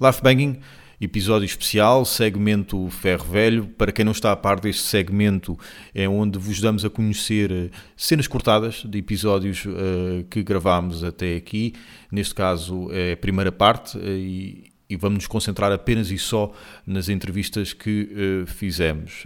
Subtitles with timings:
[0.00, 0.58] Life Banking,
[1.00, 3.66] episódio especial, segmento Ferro Velho.
[3.78, 5.56] Para quem não está a par deste segmento,
[5.94, 11.36] é onde vos damos a conhecer eh, cenas cortadas de episódios uh, que gravámos até
[11.36, 11.74] aqui.
[12.10, 16.52] Neste caso, é a primeira parte uh, e, e, vamos nos concentrar apenas e só
[16.84, 19.22] nas entrevistas que uh, fizemos.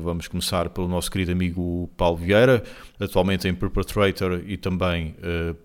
[0.00, 2.64] vamos começar pelo nosso querido amigo Paulo Vieira,
[2.98, 5.14] atualmente em Perpetrator e também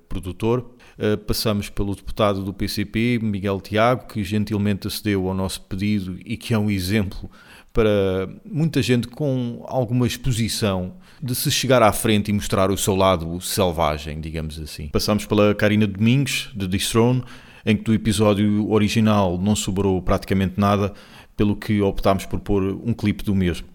[0.08, 0.73] produtor.
[0.98, 6.38] Eh, passamos pelo deputado do PCP, Miguel Tiago, que gentilmente acedeu ao nosso pedido e
[6.38, 7.30] que é um exemplo
[7.74, 12.96] para muita gente com alguma exposição de se chegar à frente e mostrar o seu
[12.96, 14.88] lado selvagem, digamos assim.
[14.90, 17.24] Passamos pela Karina Domingos, de Distrone,
[17.66, 20.94] em que do episódio original não sobrou praticamente nada,
[21.36, 23.68] pelo que optámos por pôr um clipe do mesmo.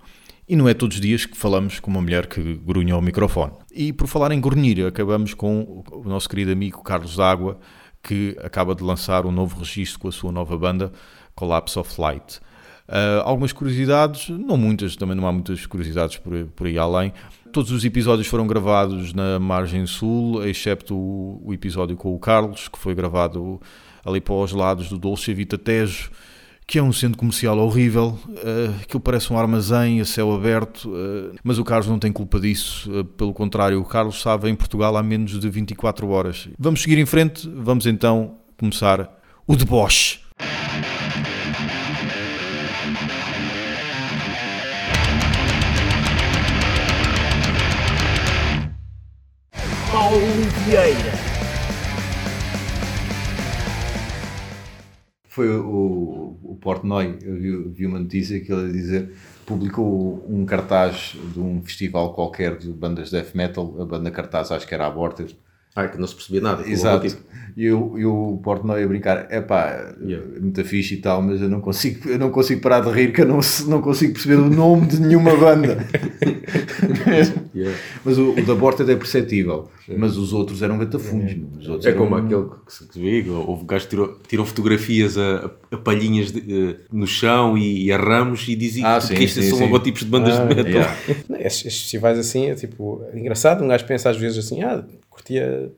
[0.49, 3.53] E não é todos os dias que falamos com uma mulher que grunha ao microfone.
[3.81, 7.61] E por falar em grunhir, acabamos com o nosso querido amigo Carlos D'Água,
[8.03, 10.91] que acaba de lançar um novo registro com a sua nova banda,
[11.37, 12.41] Collapse of Light.
[12.89, 17.13] Uh, algumas curiosidades, não muitas, também não há muitas curiosidades por, por aí além.
[17.53, 22.67] Todos os episódios foram gravados na margem sul, excepto o, o episódio com o Carlos,
[22.67, 23.61] que foi gravado
[24.05, 26.11] ali para os lados do Dolce Vita Tejo,
[26.69, 31.35] que é um centro comercial horrível, uh, aquilo parece um armazém a céu aberto, uh,
[31.43, 34.95] mas o Carlos não tem culpa disso, uh, pelo contrário, o Carlos estava em Portugal
[34.95, 36.47] há menos de 24 horas.
[36.59, 39.11] Vamos seguir em frente, vamos então começar
[39.47, 40.21] o deboche.
[49.91, 50.21] Paulo
[50.67, 51.28] Vieira
[55.39, 59.15] foi o, o Portnoy, eu vi, vi, uma notícia que ele a dizer,
[59.47, 64.67] publicou um cartaz de um festival qualquer de bandas death metal, a banda cartaz acho
[64.67, 65.39] que era Aborted,
[65.75, 66.69] ah, que não se percebia nada.
[66.69, 67.07] Exato.
[67.57, 70.25] E eu, eu o Portnoy a brincar, é pá, yeah.
[70.41, 73.23] muita fixe e tal, mas eu não consigo, eu não consigo parar de rir, que
[73.23, 75.85] eu não, não consigo perceber o nome de nenhuma banda.
[77.53, 77.77] yeah.
[78.05, 80.01] Mas o, o da Borted é perceptível, yeah.
[80.01, 81.37] mas os outros eram gatafunhos.
[81.85, 86.31] É como aquele que se vê, houve gajos que tirou, tiram fotografias a, a palhinhas
[86.31, 90.03] de, uh, no chão e, e, a ramos e dizem ah, que estes são logotipos
[90.03, 90.71] de bandas ah, de metal.
[90.71, 90.97] Yeah.
[91.41, 94.85] estes, estes festivais assim é tipo, é engraçado, um gajo pensa às vezes assim, ah,
[95.19, 95.73] curtia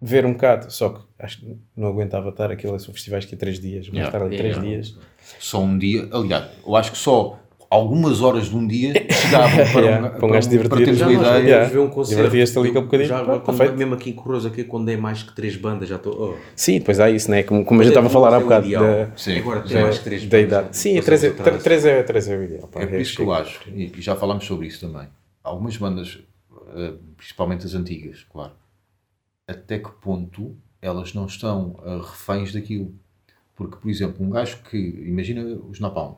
[0.00, 3.38] ver um bocado, só que acho que não aguentava estar aqueles são festivais que é
[3.38, 4.08] três dias, mas yeah.
[4.08, 4.68] estar ali três yeah.
[4.68, 4.96] dias.
[5.38, 7.38] Só um dia, aliás, eu acho que só
[7.70, 10.76] algumas horas de um dia chegavam para, yeah, um, para, um gajo divertido.
[10.76, 11.44] Para termos uma ideia.
[11.44, 11.68] Yeah.
[11.68, 12.22] Ver um concerto.
[12.22, 13.08] Divertias-te ali com um bocadinho.
[13.08, 15.96] Já, ah, quando, mesmo aqui em Corroso, aqui quando é mais que três bandas, já
[15.96, 16.34] estou.
[16.34, 16.34] Oh.
[16.56, 17.42] Sim, depois há isso, né?
[17.42, 18.70] como, como eu já estava a falar há bocado.
[18.70, 19.38] Da, Sim.
[19.38, 20.68] Agora tem mais que três da idade.
[20.76, 22.70] Sim, três é, três, é, três é o ideal.
[22.74, 25.06] É por isso que eu acho, e já falámos sobre isso também.
[25.44, 26.18] Algumas bandas,
[27.16, 28.52] principalmente as antigas, claro
[29.48, 32.94] até que ponto elas não estão uh, reféns daquilo.
[33.56, 34.76] Porque, por exemplo, um gajo que.
[34.76, 36.16] Imagina os Napalm.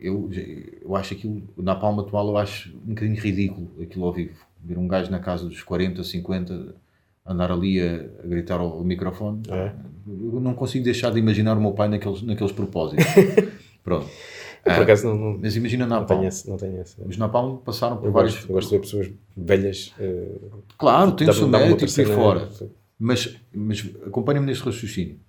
[0.00, 0.28] Eu,
[0.80, 1.42] eu acho aquilo.
[1.56, 4.34] O Napalm atual eu acho um bocadinho ridículo aquilo ao vivo.
[4.64, 6.74] Ver um gajo na casa dos 40, 50
[7.24, 7.94] andar ali a,
[8.24, 9.42] a gritar ao, ao microfone.
[9.48, 9.72] É.
[10.08, 13.04] Eu não consigo deixar de imaginar o meu pai naqueles, naqueles propósitos.
[13.84, 14.08] Pronto.
[14.66, 16.00] Por ah, acaso não, não, mas imagina Napalm.
[16.00, 17.00] Não tenho esse, não tenho esse.
[17.00, 18.34] Os Napalm passaram por eu vários.
[18.34, 19.94] Gosto, gosto de ver pessoas velhas.
[19.96, 22.48] Uh, claro, tem o seu mérito e por fora.
[22.98, 25.20] Mas, mas acompanha-me neste raciocínio.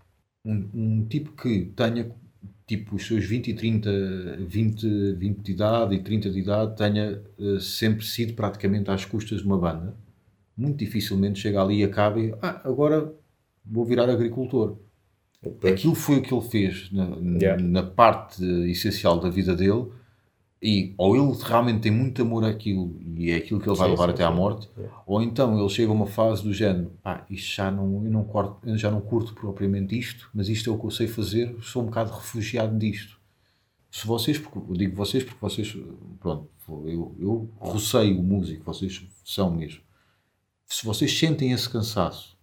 [0.44, 2.12] Um, um, tipo que tenha
[2.66, 3.90] tipo os seus 20 e 30,
[4.40, 9.42] 20, 20 de idade e 30 de idade, tenha uh, sempre sido praticamente às custas
[9.42, 9.96] de uma banda,
[10.58, 13.14] muito dificilmente chega ali e acaba e ah, agora
[13.64, 14.78] vou virar agricultor
[15.72, 17.06] Aquilo foi o que ele fez na,
[17.40, 17.62] yeah.
[17.62, 19.92] na, parte essencial da vida dele
[20.62, 23.92] e ou ele realmente tem muito amor àquilo e é aquilo que ele vai sim,
[23.92, 24.30] levar sim, até sim.
[24.30, 24.68] à morte,
[25.06, 28.24] ou então ele chega a uma fase do género, ah, isto já não, eu não,
[28.24, 31.56] corto, eu já não curto propriamente isto, mas isto é o que eu sei fazer,
[31.62, 33.18] sou um bocado refugiado disto.
[33.92, 35.78] Se vocês, porque, eu digo vocês porque vocês,
[36.20, 39.81] pronto, eu, eu o músico, vocês são mesmo.
[40.66, 42.37] Se vocês sentem esse cansaço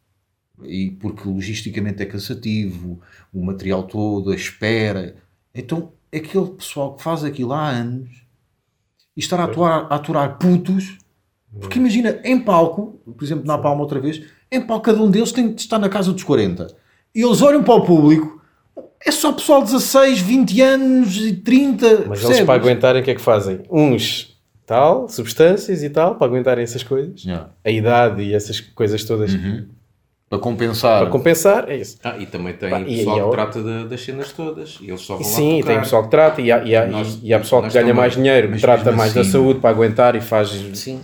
[0.62, 3.00] e porque logisticamente é cansativo,
[3.32, 5.16] o material todo, a espera.
[5.54, 8.24] Então, aquele pessoal que faz aquilo há anos
[9.16, 10.98] e estar a atuar, a aturar putos,
[11.60, 15.32] porque imagina, em palco, por exemplo, na Palma outra vez, em palco cada um deles
[15.32, 16.66] tem de estar na casa dos 40.
[17.14, 18.42] E eles olham para o público,
[19.04, 21.86] é só pessoal de 16, 20 anos e 30.
[21.86, 22.24] Mas percebes?
[22.24, 23.60] eles para aguentarem o que é que fazem?
[23.70, 24.36] Uns
[24.66, 27.50] tal, substâncias e tal, para aguentarem essas coisas, yeah.
[27.62, 29.32] a idade e essas coisas todas.
[29.32, 29.68] Uhum
[30.34, 31.00] para compensar.
[31.02, 31.98] Para compensar, é isso.
[32.02, 34.78] Ah, e também tem Pá, pessoal e, e que trata de, das cenas todas.
[34.80, 37.32] E eles só vão Sim, tem pessoal que trata e há, e há, nós, e
[37.32, 40.16] há pessoal que ganha também, mais dinheiro, que trata mais assim, da saúde para aguentar
[40.16, 40.50] e faz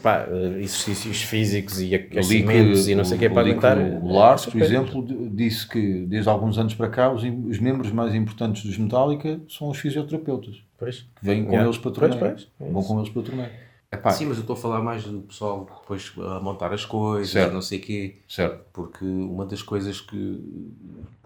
[0.03, 0.27] pá,
[0.59, 3.79] exercícios físicos e aquecimentos e não sei o que para aguentar.
[3.79, 8.15] O Lars, por exemplo, disse que desde alguns anos para cá os, os membros mais
[8.15, 10.62] importantes dos Metallica são os fisioterapeutas.
[10.79, 11.06] Pois.
[11.19, 11.67] Que vêm com yeah.
[11.67, 12.19] eles para torneio.
[12.19, 12.69] Pois, pois.
[12.69, 13.50] É Vão com eles para torneio.
[13.92, 14.10] Epá.
[14.12, 17.52] Sim, mas eu estou a falar mais do pessoal depois a montar as coisas, certo.
[17.52, 18.16] não sei o quê.
[18.28, 18.64] Certo.
[18.72, 20.40] Porque uma das coisas que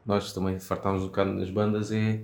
[0.06, 2.20] nós também fartámos um bocado nas bandas é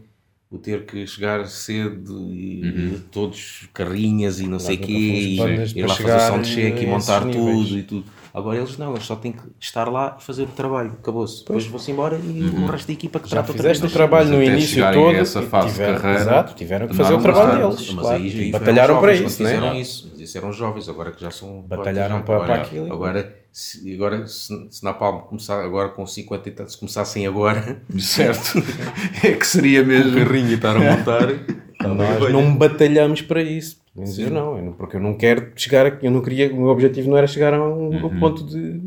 [0.51, 3.01] o ter que chegar cedo e uhum.
[3.13, 7.79] todos carrinhas e não sei o quê, e ir lá fazer cheque e montar tudo
[7.79, 8.05] e tudo.
[8.33, 11.41] Agora eles não, eles só têm que estar lá e fazer o trabalho, acabou-se.
[11.41, 12.65] Depois vou-se embora e uhum.
[12.65, 15.15] o resto da equipa que Já trata fizeste o trabalho no início todo.
[15.15, 17.93] Essa fase tiveram, de carreira, exato, tiveram que fazer o trabalho deles.
[17.93, 18.23] Mas claro.
[18.23, 19.51] aí, aí batalharam para isso, né?
[19.51, 21.63] Fizeram isso, eles eram jovens, agora que já são.
[21.63, 22.93] Batalharam para, para aquilo.
[22.93, 27.83] Agora, se, agora, se, se na Palma começar agora com 50 e tantos, começassem agora,
[27.99, 28.63] certo?
[29.25, 30.13] é que seria mesmo.
[30.13, 31.29] O carrinho e estar a montar.
[31.83, 33.80] Nós não batalhamos para isso.
[33.97, 37.17] Eu não, porque eu não quero chegar aqui, eu não queria, o meu objetivo não
[37.17, 38.21] era chegar a um uhum.
[38.21, 38.81] ponto de,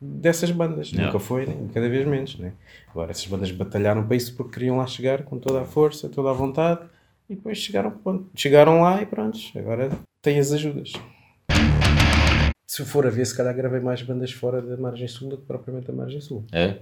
[0.00, 1.06] dessas bandas, não.
[1.06, 2.36] nunca foi, nem, cada vez menos.
[2.38, 2.52] Né?
[2.88, 6.30] Agora, essas bandas batalharam para isso porque queriam lá chegar com toda a força, toda
[6.30, 6.80] a vontade
[7.28, 7.94] e depois chegaram,
[8.34, 10.92] chegaram lá e pronto, agora têm as ajudas.
[12.66, 15.44] Se for a ver, se calhar gravei mais bandas fora da margem sul do que
[15.44, 16.44] propriamente da margem sul.
[16.52, 16.78] É?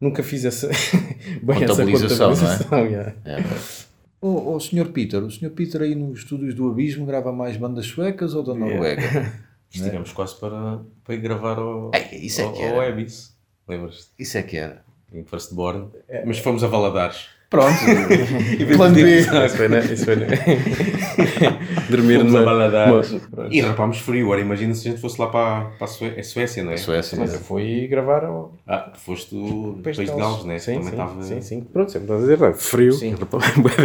[0.00, 0.68] Nunca fiz essa,
[1.42, 2.88] bem contabilização, essa contabilização, não é?
[2.90, 3.14] Yeah.
[3.24, 3.85] é.
[4.20, 4.88] O, o Sr.
[4.92, 5.50] Peter, o Sr.
[5.50, 9.02] Peter aí nos estúdios do Abismo grava mais bandas suecas ou da Noruega?
[9.74, 9.88] Yeah.
[9.88, 10.14] Estivemos é?
[10.14, 12.76] quase para, para ir gravar ao, é, isso é ao, que era.
[12.76, 13.36] ao Ebis.
[13.68, 14.10] Lembras-te?
[14.16, 14.84] Isso é que era.
[15.12, 15.90] Em Firstborn.
[16.08, 16.24] É.
[16.24, 17.28] Mas fomos a Valadares.
[17.48, 17.78] Pronto.
[18.76, 19.20] Plano B.
[19.20, 19.78] Isso foi, né?
[19.84, 20.26] Isso foi, né?
[21.88, 23.16] Dormir numa Valadares.
[23.50, 24.26] E rapámos frio.
[24.26, 26.76] Agora imagina se a gente fosse lá para, para a Suécia, Suécia, não é?
[26.76, 27.16] Suécia.
[27.18, 28.52] Mas eu fui gravar ao...
[28.66, 30.58] Ah, foste do País de Gales, não é?
[30.58, 31.22] Sim, sim, tava...
[31.22, 31.60] sim, sim.
[31.60, 32.92] Pronto, sempre estás a dizer, frio.
[32.92, 33.14] Sim.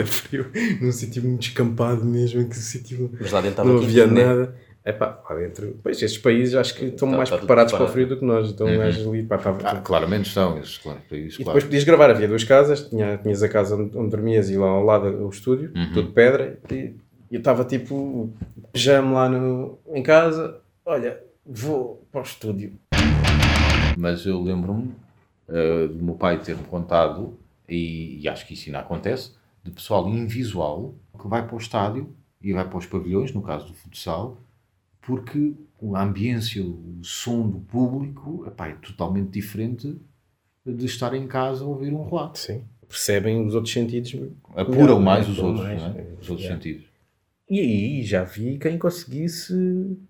[0.06, 0.48] frio.
[0.82, 3.12] Num sítio muito descampado mesmo, que sítio...
[3.20, 4.36] Mas lá dentro não havia nada.
[4.36, 4.48] Né?
[4.84, 5.80] É pá, lá dentro.
[5.84, 8.26] Pois, estes países acho que estão tá, mais tá preparados para o frio do que
[8.26, 8.50] nós.
[8.50, 8.82] Então, uhum.
[8.82, 11.36] ali, pá, tava, ah, claramente estão esses claro, países.
[11.36, 14.58] E depois podias gravar, havia duas casas, tinha, tinhas a casa onde, onde dormias e
[14.58, 15.94] lá ao lado o estúdio, uhum.
[15.94, 16.60] tudo pedra.
[16.72, 16.96] E
[17.32, 18.34] eu estava tipo,
[18.74, 22.74] pijama lá no, em casa, olha, vou para o estúdio.
[23.96, 24.96] Mas eu lembro-me
[25.48, 27.38] uh, do meu pai ter-me contado,
[27.70, 29.34] e, e acho que isso ainda acontece,
[29.64, 33.68] de pessoal invisual que vai para o estádio e vai para os pavilhões, no caso
[33.68, 34.40] do futsal
[35.02, 35.54] porque
[35.94, 39.98] a ambiência, o som do público epá, é totalmente diferente
[40.66, 42.38] de estar em casa a ouvir um relato.
[42.38, 42.64] Sim.
[42.88, 44.16] Percebem os outros sentidos.
[44.56, 46.16] Apuram mais os outros, mais, é?
[46.22, 46.54] os outros é.
[46.54, 46.86] sentidos.
[47.50, 49.54] E aí já vi quem conseguisse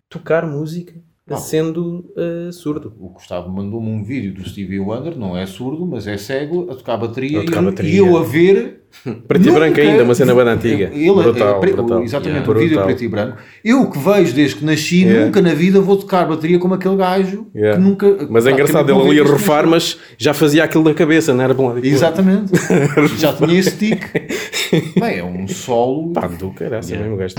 [0.10, 0.94] tocar música
[1.32, 2.94] não, sendo uh, surdo.
[3.00, 6.76] O Gustavo mandou-me um vídeo do Stevie Wonder, não é surdo, mas é cego, a
[6.76, 7.98] tocar bateria, a tocar e, bateria.
[7.98, 8.82] eu a ver.
[9.26, 10.92] preto e branco ainda, uma cena bem antiga.
[10.94, 12.04] Ele, brutal, é, brutal.
[12.04, 12.52] Exatamente, yeah.
[12.52, 13.38] o vídeo é preto e branco.
[13.64, 15.26] Eu que vejo desde que nasci, yeah.
[15.26, 17.78] nunca na vida vou tocar bateria como aquele gajo yeah.
[17.78, 18.28] que nunca.
[18.30, 21.54] Mas é engraçado, ele ali a refar, mas já fazia aquilo da cabeça, não era
[21.54, 22.52] bom Exatamente.
[23.18, 24.08] já tinha esse tique.
[25.00, 26.12] Bem, é um solo.
[26.12, 27.08] Pá, do caraça, yeah.
[27.08, 27.36] mesmo gajo.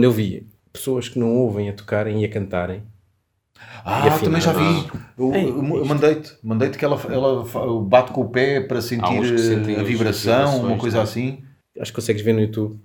[0.00, 2.82] Quando eu vi pessoas que não ouvem a tocarem e a cantarem.
[3.84, 4.90] Ah, e também já vi.
[5.18, 7.44] Eu, eu mandei-te, mandei-te que ela, ela
[7.82, 11.42] bate com o pé para sentir a vibração, uma coisa assim.
[11.78, 12.78] Acho que consegues ver no YouTube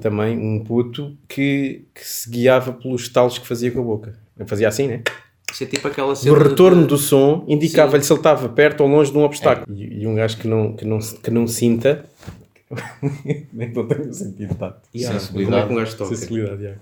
[0.00, 4.18] também um puto que, que se guiava pelos talos que fazia com a boca.
[4.46, 5.02] Fazia assim, né?
[5.52, 6.34] Isso é tipo aquela cena.
[6.34, 6.88] O retorno de...
[6.88, 9.76] do som indicava-lhe se ele estava perto ou longe de um obstáculo.
[9.76, 9.78] É.
[9.78, 12.06] E, e, um gajo que não, que não, que não sinta
[13.52, 14.88] Nem não tenho sentido tato.
[14.94, 15.18] Yeah.
[15.18, 15.68] Sensibilidade.
[15.68, 16.16] Como é que um gajo toca?
[16.16, 16.80] Sensibilidade, yeah.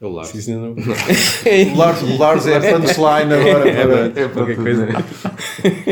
[0.00, 0.28] É o Lars.
[0.28, 0.72] Sim, não...
[0.74, 3.68] o, Lars o Lars é punchline agora.
[3.68, 4.86] É, para, é qualquer coisa.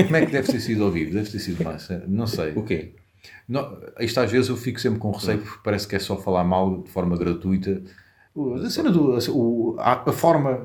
[0.05, 1.15] Como é que deve ter sido ao vivo?
[1.15, 1.89] Deve ter sido mais.
[2.07, 2.53] Não sei.
[2.55, 2.93] O quê?
[3.49, 6.45] Não, isto às vezes eu fico sempre com receio porque parece que é só falar
[6.45, 7.83] mal de forma gratuita.
[8.63, 9.17] A cena do.
[9.79, 10.61] A, a forma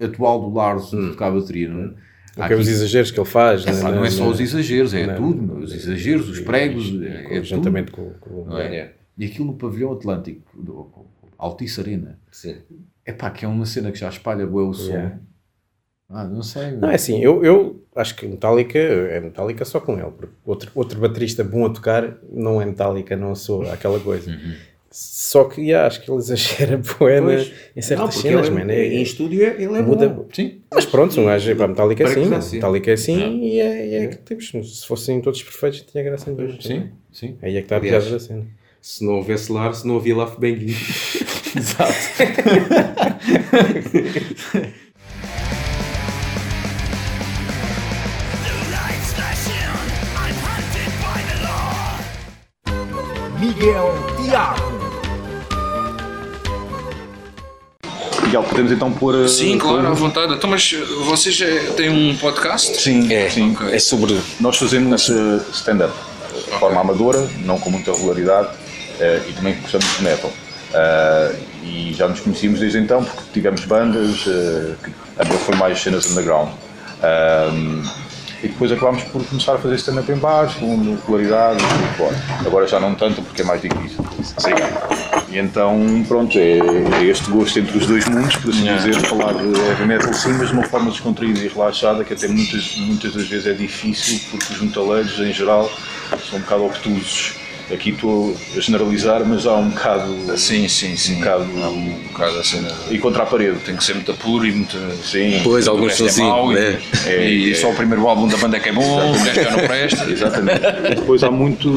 [0.00, 1.02] atual do Lars hum.
[1.02, 1.90] de tocar a bateria, não é?
[2.34, 3.66] Porque os exageros que ele faz.
[3.66, 5.58] É, não, é só os exageros, é tudo.
[5.58, 6.92] Os exageros, os pregos.
[7.02, 8.92] É, é juntamente com, com é?
[9.18, 10.90] E aquilo no pavilhão Atlântico, do,
[11.36, 12.18] Altice Arena.
[12.30, 12.56] Sim.
[13.04, 14.92] É pá, que é uma cena que já espalha o som.
[14.92, 15.18] Yeah.
[16.08, 16.72] Ah, não sei.
[16.72, 20.10] Não, é assim, eu, eu acho que Metallica é Metallica só com ele.
[20.10, 24.30] Porque outro, outro baterista bom a tocar não é Metallica, não sou aquela coisa.
[24.30, 24.54] Uhum.
[24.92, 27.32] Só que acho que ele exagera poema
[27.74, 28.70] em certas não, cenas, ele, man.
[28.70, 30.28] É, em estúdio é, ele é muda, bom.
[30.30, 30.60] Sim.
[30.70, 32.56] Mas pronto, um gajo para Metallica é assim, assim.
[32.56, 34.50] Metallica é assim e é, é que temos.
[34.50, 36.62] Se fossem todos perfeitos, tinha graça em dois.
[36.62, 37.38] Sim, sim.
[37.40, 38.46] Aí é que está a piada da cena.
[38.82, 40.76] Se não houvesse lar, se não havia Love Banging.
[41.56, 41.94] Exato.
[53.40, 54.71] Miguel Tiago.
[58.32, 59.14] Miguel, podemos então pôr.
[59.14, 60.32] Uh, sim, claro, à vontade.
[60.32, 60.72] Então, mas
[61.04, 61.38] vocês
[61.76, 62.80] têm um podcast?
[62.80, 63.52] Sim, é, sim.
[63.52, 63.74] Okay.
[63.74, 64.18] É sobre.
[64.40, 65.10] Nós fazemos
[65.52, 65.92] stand-up
[66.32, 70.30] de forma amadora, não com muita regularidade, uh, e também gostamos de metal.
[70.30, 74.76] Uh, e já nos conhecíamos desde então porque tivemos bandas, uh,
[75.18, 76.48] a foi mais cenas underground.
[78.42, 82.80] E depois acabámos por começar a fazer stand-up em baixo, com regularidade e Agora já
[82.80, 84.02] não tanto porque é mais difícil.
[84.38, 85.11] Sim.
[85.32, 89.32] E então, pronto, é, é, este gosto entre os dois mundos, por assim dizer, falar
[89.32, 93.14] de heavy metal sim, mas de uma forma descontraída e relaxada, que até muitas, muitas
[93.14, 95.72] das vezes é difícil, porque os metaleiros, em geral,
[96.28, 100.38] são um bocado obtusos Aqui estou a generalizar, mas há um bocado.
[100.38, 101.16] Sim, sim, sim.
[101.16, 101.42] Um bocado.
[101.62, 102.66] Há um bocado assim.
[102.90, 103.58] E contra a parede.
[103.60, 104.76] Tem que ser muito puro e muito.
[105.04, 105.40] Sim.
[105.42, 106.22] Pois, alguns são é assim.
[106.22, 106.78] Mau, é.
[107.06, 107.54] E, é, e é.
[107.54, 110.10] só o primeiro álbum da banda é que é bom, o resto já não presta.
[110.10, 110.60] Exatamente.
[110.90, 111.74] E depois há muito.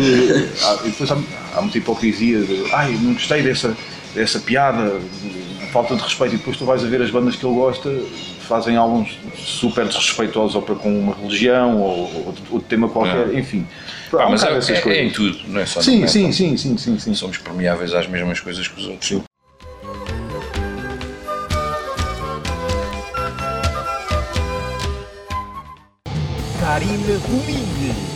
[0.63, 1.18] Há, depois há,
[1.56, 2.65] há muita hipocrisia de.
[2.74, 3.75] Ai, não gostei dessa,
[4.13, 5.00] dessa piada,
[5.72, 6.36] falta de respeito.
[6.36, 7.90] E depois tu vais a ver as bandas que ele gosta
[8.46, 13.40] fazem álbuns super desrespeitosos ou para com uma religião ou outro, tema qualquer, é.
[13.40, 13.68] enfim.
[14.14, 16.78] Ah, mas é, é, é, em tudo, não é só sim, no sim, sim, sim,
[16.78, 17.14] sim, sim.
[17.14, 19.10] Somos permeáveis às mesmas coisas que os outros.
[19.10, 19.24] Sim.
[26.60, 28.16] Karina Domingues.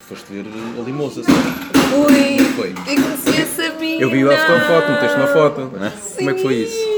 [0.00, 0.44] Foste ver
[0.78, 1.22] a Limosa,
[1.94, 2.38] Fui.
[2.56, 2.70] Foi.
[2.70, 3.46] E conheci a
[4.00, 5.60] Eu vi a tua foto, meteste uma foto.
[5.76, 5.92] Né?
[6.16, 6.94] Como é que foi isso?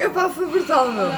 [0.00, 1.10] Epá, foi brutal, meu.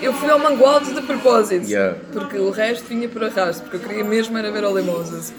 [0.00, 1.98] Eu fui ao Mangualde de propósito, yeah.
[2.12, 5.32] porque o resto vinha por arrasto, porque eu queria mesmo era ver o Limosas.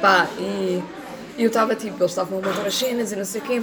[0.00, 0.82] Pá, e
[1.38, 3.62] eu estava tipo, eles estavam a montar as cenas e não sei o quê,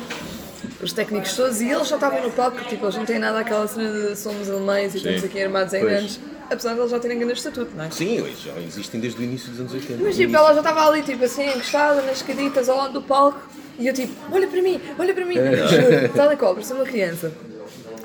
[0.82, 3.68] os técnicos todos, e eles já estavam no palco, tipo, eles não têm nada aquela
[3.68, 6.20] cena de somos alemães e estamos aqui armados em anos,
[6.50, 7.92] apesar de eles já terem grande estatuto, não é?
[7.92, 10.04] Sim, eles já existem desde o início dos anos 80.
[10.04, 13.40] Mas tipo, ela já estava ali, tipo assim, encostada nas escaditas ao lado do palco,
[13.78, 16.86] e eu tipo, olha para mim, olha para mim, juro, tal e qual, parecia uma
[16.86, 17.32] criança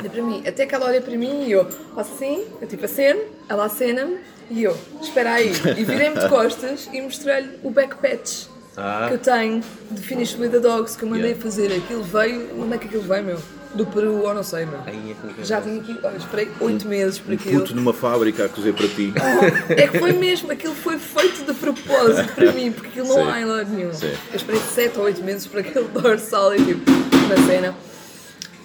[0.05, 0.43] olha para mim.
[0.47, 1.65] Até que ela olha para mim e eu
[1.95, 4.19] faço assim, eu tipo aceno, ela acena-me
[4.51, 5.51] e eu, espera aí.
[5.77, 9.07] E virei-me de costas e mostrei-lhe o backpatch ah.
[9.09, 11.43] que eu tenho de Finish with the Dogs que eu mandei yeah.
[11.43, 11.73] fazer.
[11.73, 13.39] Aquilo veio, onde é que aquilo veio, meu?
[13.75, 14.79] Do Peru ou não sei, meu.
[14.87, 17.61] É Já tinha aqui, olha, esperei 8 meses para aquilo.
[17.61, 19.13] Puto numa fábrica a cozer para ti.
[19.17, 23.29] Oh, é que foi mesmo, aquilo foi feito de propósito para mim, porque aquilo não
[23.29, 23.93] há em lado nenhum.
[23.93, 24.13] Sim.
[24.31, 26.89] Eu esperei 7 ou 8 meses para aquele dorsal e tipo,
[27.29, 27.75] na cena.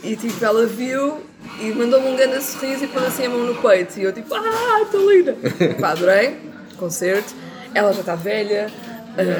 [0.03, 1.21] E tipo, ela viu
[1.59, 3.99] e mandou-me um grande sorriso e pôs assim a mão no peito.
[3.99, 5.35] E eu tipo, ah, estou linda!
[5.81, 6.37] Pá, adorei,
[6.77, 7.33] concerto.
[7.73, 8.71] Ela já está velha,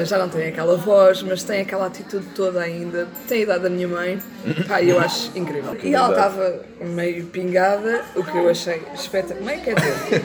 [0.04, 3.08] já não tem aquela voz, mas tem aquela atitude toda ainda.
[3.28, 4.18] Tem a idade da minha mãe.
[4.66, 5.76] Pá, eu acho incrível.
[5.82, 9.42] E ela estava meio pingada, o que eu achei espetacular.
[9.42, 10.22] Meio quer dizer,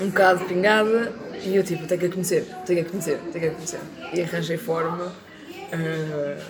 [0.00, 1.12] um bocado pingada.
[1.42, 3.80] E eu tipo, tenho que a conhecer, tenho que a conhecer, tenho que a conhecer.
[4.12, 5.12] E arranjei forma.
[5.72, 6.40] Uh,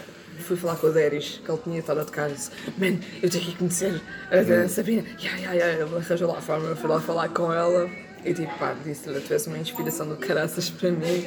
[0.40, 3.30] fui falar com a Deris, que ele tinha estado a tocar e disse: Man, eu
[3.30, 5.04] tenho que conhecer a, a Sabina.
[5.20, 5.84] Yeah, yeah, yeah.
[5.84, 7.88] Ele arranjou lá a forma, fui lá falar com ela
[8.24, 11.26] e tipo, pá, disse-lhe que tivesse uma inspiração do caraças para mim.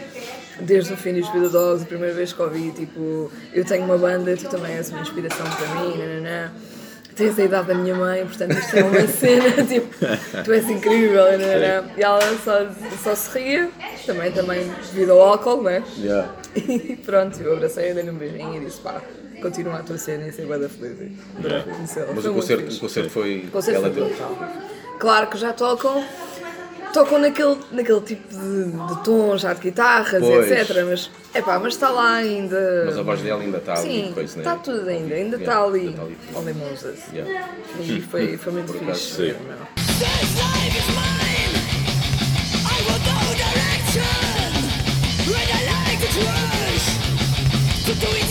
[0.60, 4.38] Desde o fim dos Dogs, a primeira vez que ouvi, tipo, eu tenho uma banda,
[4.38, 6.52] tu também és uma inspiração para mim, nananã
[7.16, 9.88] tens a idade da minha mãe, portanto isto é uma cena, tipo,
[10.44, 11.86] tu és incrível, nananã.
[11.98, 12.68] e ela só,
[13.04, 13.70] só se ria,
[14.06, 15.84] também, também devido ao álcool, né?
[15.98, 16.34] Yeah.
[16.56, 19.02] E pronto, eu abracei, dei-lhe um beijinho e disse, pá,
[19.42, 21.12] continua a tua cena e ser bem feliz.
[21.44, 21.66] Yeah.
[22.14, 23.46] Mas o concerto, o concerto foi.
[23.48, 24.16] O concerto ela foi
[25.00, 26.06] Claro que já tocam
[26.94, 30.52] tocam naquele, naquele tipo de, de tom já de guitarras pois.
[30.52, 30.86] etc.
[30.88, 32.84] Mas, epá, mas está lá ainda.
[32.86, 34.28] Mas a voz dela ainda está Sim, ali.
[34.28, 35.90] Sim, está tudo ainda, ainda está yeah, ali.
[35.90, 36.18] Está ali.
[36.36, 37.00] Only Moses.
[37.12, 37.50] Yeah.
[37.80, 39.36] E foi, foi muito fixe.
[48.04, 48.23] Carlos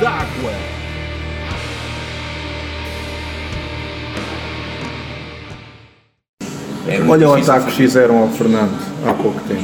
[0.00, 0.52] d'Água.
[6.88, 8.76] É Olha o ataque que fizeram ao Fernando
[9.06, 9.62] há pouco tempo.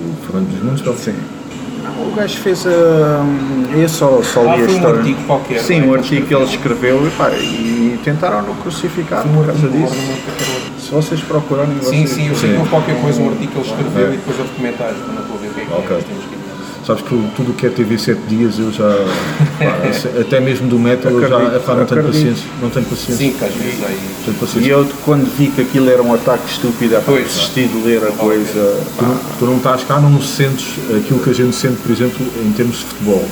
[0.00, 1.00] O Fernando dos Mundos?
[1.00, 1.14] Sim.
[2.00, 2.70] O gajo fez a.
[2.70, 4.88] Uh, eu só, só li ah, a história.
[4.88, 5.60] um artigo qualquer.
[5.60, 9.94] Sim, um artigo que ele escreveu e, pá, e tentaram no crucificar por causa disso.
[10.78, 11.76] Se vocês procurarem.
[11.82, 14.14] Sim, sim, eu sei que houve qualquer coisa, um artigo que ele escreveu é.
[14.14, 15.96] e depois houve comentários, mas não estou a ver o que é que okay.
[15.96, 16.00] é.
[16.00, 16.37] Temos que
[16.88, 18.88] Sabes que tudo o que é TV 7 dias eu já.
[19.58, 19.76] pá,
[20.18, 22.46] até mesmo do metal eu já pá, não tenho paciência.
[22.62, 23.26] Não tenho paciência.
[23.26, 24.64] Sim, que às vezes aí.
[24.64, 28.12] E eu quando vi que aquilo era um ataque estúpido, para desistir de ler a
[28.12, 28.80] coisa.
[28.96, 32.26] Tu não, tu não estás cá, não sentes aquilo que a gente sente, por exemplo,
[32.42, 33.24] em termos de futebol.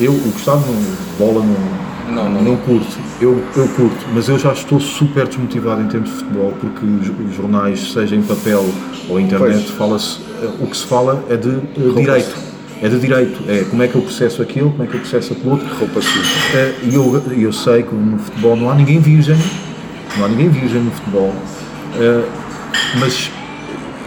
[0.00, 0.72] Eu, o Gustavo,
[1.18, 2.96] bola não, não, não, não curto.
[3.20, 7.34] Eu, eu curto, mas eu já estou super desmotivado em termos de futebol, porque os,
[7.34, 8.64] jornais, seja em papel
[9.08, 10.20] ou internet, fala-se.
[10.60, 12.49] O que se fala é de uh, direito
[12.82, 15.32] é de direito, é como é que eu processo aquilo, como é que eu processo
[15.32, 15.66] aquilo outro.
[15.74, 16.00] Roupa
[16.54, 19.36] é, E eu, eu sei que no futebol não há ninguém virgem,
[20.16, 21.34] não há ninguém virgem no futebol,
[21.96, 22.24] é,
[22.98, 23.30] mas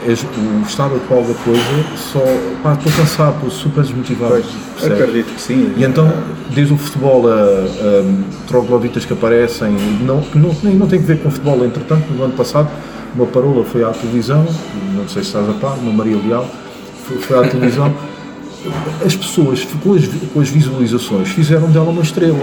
[0.05, 1.61] o estado atual da coisa
[1.95, 2.19] só.
[2.61, 4.43] Pá, estou cansado, estou super desmotivado.
[4.79, 5.73] Pois, acredito que sim.
[5.77, 6.11] E então,
[6.49, 11.01] desde o futebol a, a trogloditas que aparecem, não, que não, nem, não tem a
[11.01, 12.69] ver com o futebol, entretanto, no ano passado,
[13.15, 14.45] uma parola foi à televisão,
[14.93, 16.49] não sei se estás a par, uma Maria Leal,
[17.21, 17.93] foi à televisão
[19.05, 22.39] as pessoas, com as, com as visualizações, fizeram dela uma estrela.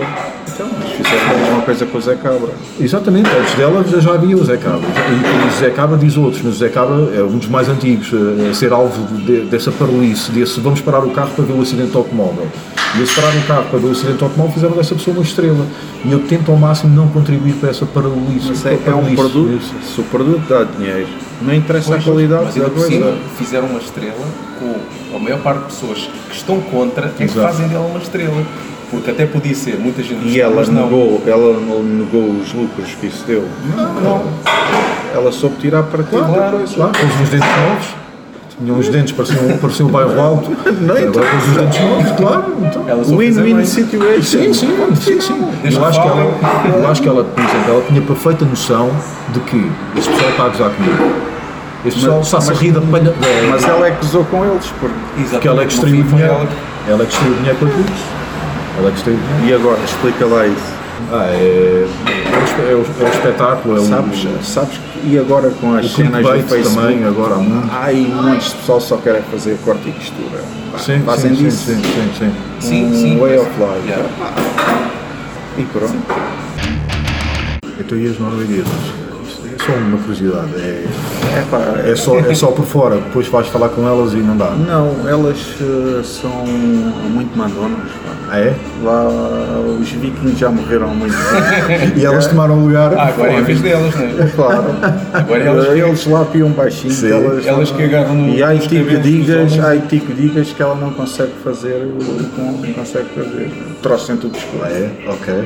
[0.52, 2.50] Então, fizeram a mesma coisa com o Zé Cabra.
[2.78, 4.88] Exatamente, antes dela já, já havia o Zé Cabra.
[4.88, 8.10] E o Zé Cabra diz outros, mas o Zé Cabra é um dos mais antigos
[8.12, 11.96] a, ser alvo de, dessa paralice, desse vamos parar o carro para ver o acidente
[11.96, 12.46] automóvel.
[12.96, 15.66] E esse parar o carro para o acidente automóvel fizeram dessa pessoa uma estrela.
[16.04, 18.48] E eu tento ao máximo não contribuir para essa paralice.
[18.48, 21.08] Mas é, é um produto, se o produto dá dinheiro,
[21.40, 23.18] não interessa pois, a qualidade mas da coisa.
[23.36, 24.26] Fizeram uma estrela
[24.58, 28.44] com a maior parte de pessoas que estão contra é que fazem dela uma estrela.
[28.90, 33.24] Porque até podia ser, muita gente E ela negou, ela negou os lucros que isso
[33.24, 33.48] deu.
[33.76, 34.24] Não, não.
[35.14, 36.10] Ela soube tirar para ti.
[36.10, 36.92] Claro, claro, claro.
[36.92, 38.09] Pôs os dentes novos.
[38.60, 40.50] Tinham os dentes, pareciam, pareciam o bairro alto.
[40.80, 41.22] Não, então.
[41.22, 42.54] Agora os dentes novos, claro.
[42.60, 43.16] Então.
[43.16, 44.22] Win-win situation.
[44.22, 45.20] Sim, sim, sim.
[45.20, 45.50] sim.
[45.64, 48.90] Eu, acho que ela, eu acho que ela, por exemplo, ela tinha perfeita noção
[49.30, 51.30] de que este pessoal está a gozar comigo
[51.84, 53.14] este pessoal está-se a rir da palha.
[53.48, 54.94] Mas ela é que usou com eles, porque,
[55.30, 56.48] porque ela é que extraiu o dinheiro.
[56.86, 57.84] Ela é que extraiu o dinheiro com aquilo.
[58.78, 59.48] Ela é que extraiu o dinheiro.
[59.48, 60.80] E agora, explica lá isso.
[61.10, 61.86] Ah, é,
[62.32, 66.24] é, o, é o espetáculo, é sabes, o, sabes que, e agora com as cenas
[66.24, 67.70] do Facebook também, agora há muito.
[67.72, 70.42] Há muitos pessoal só querem fazer corte e costura.
[70.78, 71.64] Sim, Fazem sim, disso.
[71.66, 72.32] Sim, sim, sim.
[72.60, 73.88] sim, um sim, way of life.
[73.88, 74.08] Yeah.
[75.58, 75.96] E pronto.
[77.78, 79.09] Então e as norueguesas?
[79.70, 80.48] Só uma curiosidade.
[80.56, 80.84] É,
[81.86, 84.50] é, é, só, é só por fora, depois vais falar com elas e não dá.
[84.50, 86.44] Não, elas uh, são
[87.10, 87.88] muito mandonas.
[88.04, 88.10] Pá.
[88.32, 88.54] Ah, é?
[88.84, 89.08] Lá
[89.80, 91.98] os vikings já morreram há muito tempo.
[91.98, 92.94] e elas tomaram lugar.
[92.94, 94.30] Ah, agora é a vez delas, não é?
[94.34, 94.64] Claro.
[95.12, 95.78] Agora elas, que...
[95.78, 96.92] eles lá piam baixinho.
[96.92, 97.10] Sim.
[97.10, 98.34] Elas, elas que agarram no.
[98.34, 101.88] E há tipo digas, há tipo digas que ela não consegue fazer,
[102.38, 103.50] não consegue fazer.
[103.82, 104.62] Troço em tudo escuro.
[104.64, 104.90] Ah, é?
[105.08, 105.44] Ok.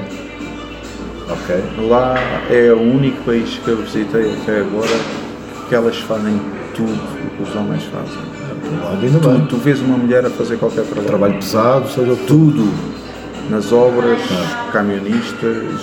[1.28, 1.88] Ok.
[1.88, 2.14] Lá
[2.50, 4.94] é o único país que eu visitei até agora
[5.68, 6.40] que elas fazem
[6.74, 8.34] tudo o que os homens fazem.
[9.20, 11.06] Tu, tu vês uma mulher a fazer qualquer trabalho.
[11.06, 12.72] Trabalho pesado, seja tudo.
[13.50, 14.70] Nas obras, ah.
[14.72, 15.80] camionistas,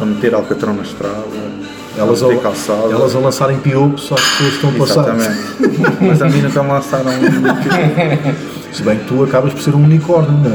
[0.00, 1.22] a meter alcatrão na estrada,
[1.96, 2.92] elas a meter calçada.
[2.92, 5.14] Elas a lançarem piopos só que pessoas estão a passar.
[5.14, 5.96] Exatamente.
[6.00, 9.84] Mas a mim nunca me lançaram um Se bem que tu acabas por ser um
[9.84, 10.48] unicórnio na,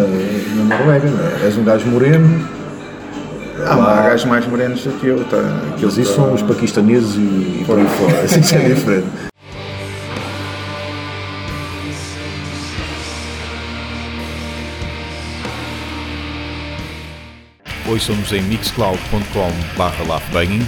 [0.64, 1.46] na Noruega, é?
[1.46, 2.48] és um gajo moreno,
[3.66, 5.24] ah, lá, há gajos mais morenos do que eu.
[5.26, 5.38] Tá,
[5.78, 6.22] que Mas isso tá...
[6.22, 8.22] são os paquistaneses e por aí fora.
[8.22, 9.08] Assim é diferente.
[17.88, 20.68] Ouçam-nos em mixcloud.com/laughbanging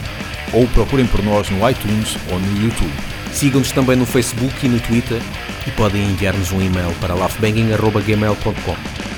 [0.53, 2.93] ou procurem por nós no iTunes ou no YouTube.
[3.33, 5.21] Sigam-nos também no Facebook e no Twitter
[5.67, 9.08] e podem enviar-nos um e-mail para laughbanging.gmail.com.